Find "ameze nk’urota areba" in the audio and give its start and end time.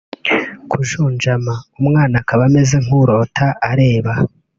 2.49-4.13